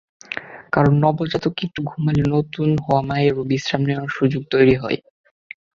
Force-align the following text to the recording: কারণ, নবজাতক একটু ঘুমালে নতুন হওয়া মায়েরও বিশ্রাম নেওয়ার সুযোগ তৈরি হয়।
কারণ, 0.71 0.93
নবজাতক 1.03 1.55
একটু 1.63 1.79
ঘুমালে 1.83 2.23
নতুন 2.27 2.69
হওয়া 2.77 3.01
মায়েরও 3.01 3.43
বিশ্রাম 3.43 3.81
নেওয়ার 3.85 4.09
সুযোগ 4.09 4.41
তৈরি 4.53 4.75
হয়। 4.75 4.97